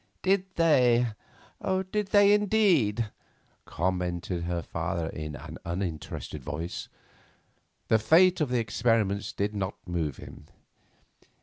"Did 0.23 0.45
they, 0.55 1.09
did 1.91 2.07
they 2.07 2.33
indeed?" 2.33 3.11
commented 3.65 4.45
her 4.45 4.63
father 4.63 5.05
in 5.09 5.35
an 5.35 5.59
uninterested 5.63 6.43
voice. 6.43 6.89
The 7.87 7.99
fate 7.99 8.41
of 8.41 8.49
the 8.49 8.57
experiments 8.57 9.31
did 9.31 9.53
not 9.53 9.75
move 9.87 10.17
him. 10.17 10.47